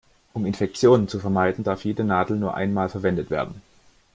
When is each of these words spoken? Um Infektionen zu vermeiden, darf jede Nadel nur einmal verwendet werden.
Um 0.33 0.47
Infektionen 0.47 1.07
zu 1.07 1.19
vermeiden, 1.19 1.63
darf 1.63 1.85
jede 1.85 2.03
Nadel 2.03 2.35
nur 2.35 2.55
einmal 2.55 2.89
verwendet 2.89 3.29
werden. 3.29 3.61